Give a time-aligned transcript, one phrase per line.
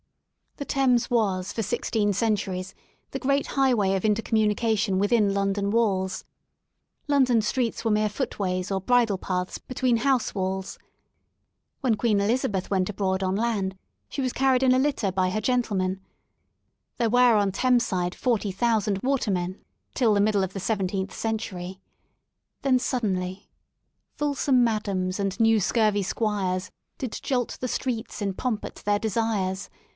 [0.57, 2.73] The Thames was for sixteen centuries
[3.11, 6.23] the great highway of intercommunication within London walls*
[7.07, 10.79] London streets were mere footways or bridlepaths be tween house walls;
[11.81, 13.77] when Queen Elizabeth went abroad on land
[14.09, 15.99] she was carried in a litter by her gentlemen;
[16.97, 19.63] there were on Thames side 40,000 watermen,
[19.93, 21.79] till the middle of the seventeenth century.
[22.63, 23.49] Then suddenly:
[24.15, 29.69] Fulsome madams and new scurvy squires Did jolt the streets in pomp at their destres